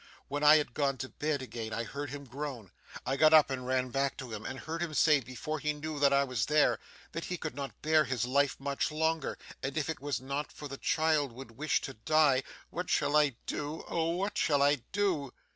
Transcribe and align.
When 0.29 0.43
I 0.43 0.55
had 0.57 0.73
gone 0.73 0.97
to 0.97 1.09
bed 1.09 1.43
again, 1.43 1.73
I 1.73 1.83
heard 1.83 2.09
him 2.09 2.25
groan. 2.25 2.71
I 3.05 3.15
got 3.17 3.33
up 3.35 3.51
and 3.51 3.67
ran 3.67 3.89
back 3.89 4.17
to 4.17 4.33
him, 4.33 4.47
and 4.47 4.57
heard 4.61 4.81
him 4.81 4.95
say, 4.95 5.19
before 5.19 5.59
he 5.59 5.73
knew 5.73 5.99
that 5.99 6.11
I 6.11 6.23
was 6.23 6.47
there, 6.47 6.79
that 7.11 7.25
he 7.25 7.37
could 7.37 7.53
not 7.53 7.83
bear 7.83 8.05
his 8.05 8.25
life 8.25 8.59
much 8.59 8.91
longer, 8.91 9.37
and 9.61 9.77
if 9.77 9.91
it 9.91 9.99
was 9.99 10.19
not 10.19 10.51
for 10.51 10.67
the 10.67 10.77
child, 10.79 11.31
would 11.33 11.51
wish 11.51 11.81
to 11.81 11.93
die. 11.93 12.41
What 12.71 12.89
shall 12.89 13.15
I 13.15 13.35
do! 13.45 13.83
Oh! 13.87 14.15
What 14.15 14.39
shall 14.39 14.63
I 14.63 14.77
do! 14.91 15.31